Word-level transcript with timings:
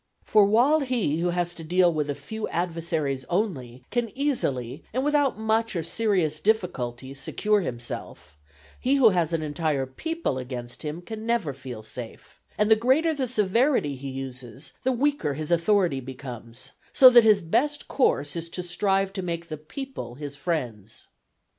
For 0.23 0.45
while 0.45 0.79
he 0.79 1.19
who 1.19 1.29
has 1.29 1.53
to 1.53 1.63
deal 1.63 1.93
with 1.93 2.09
a 2.09 2.15
few 2.15 2.47
adversaries 2.47 3.23
only, 3.29 3.83
can 3.91 4.09
easily 4.17 4.83
and 4.93 5.05
without 5.05 5.37
much 5.37 5.75
or 5.75 5.83
serious 5.83 6.39
difficulty 6.39 7.13
secure 7.13 7.61
himself, 7.61 8.35
he 8.79 8.95
who 8.95 9.09
has 9.09 9.31
an 9.31 9.43
entire 9.43 9.85
people 9.85 10.39
against 10.39 10.81
him 10.81 11.03
can 11.03 11.23
never 11.27 11.53
feel 11.53 11.83
safe 11.83 12.41
and 12.57 12.71
the 12.71 12.75
greater 12.75 13.13
the 13.13 13.27
severity 13.27 13.95
he 13.95 14.09
uses 14.09 14.73
the 14.81 14.91
weaker 14.91 15.35
his 15.35 15.51
authority 15.51 15.99
becomes; 15.99 16.71
so 16.93 17.11
that 17.11 17.23
his 17.23 17.39
best 17.41 17.87
course 17.87 18.35
is 18.35 18.49
to 18.49 18.63
strive 18.63 19.13
to 19.13 19.21
make 19.21 19.49
the 19.49 19.55
people 19.57 20.15
his 20.15 20.35
friends. 20.35 21.09